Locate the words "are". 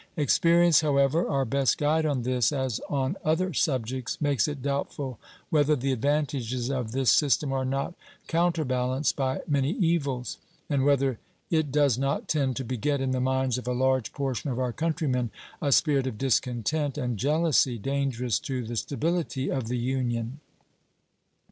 7.53-7.63